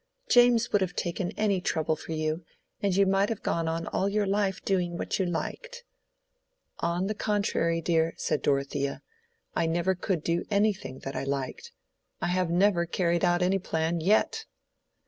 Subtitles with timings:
[0.29, 2.43] James would have taken any trouble for you,
[2.81, 5.83] and you might have gone on all your life doing what you liked."
[6.79, 9.03] "On the contrary, dear," said Dorothea,
[9.55, 11.71] "I never could do anything that I liked.
[12.19, 14.45] I have never carried out any plan yet."